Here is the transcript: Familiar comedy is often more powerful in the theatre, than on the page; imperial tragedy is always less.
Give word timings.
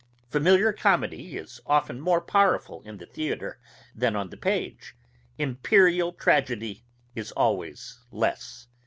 Familiar 0.31 0.73
comedy 0.73 1.37
is 1.37 1.61
often 1.67 2.01
more 2.01 2.21
powerful 2.21 2.81
in 2.81 2.97
the 2.97 3.05
theatre, 3.05 3.59
than 3.93 4.15
on 4.15 4.31
the 4.31 4.35
page; 4.35 4.95
imperial 5.37 6.11
tragedy 6.11 6.83
is 7.13 7.31
always 7.33 7.99
less. 8.11 8.67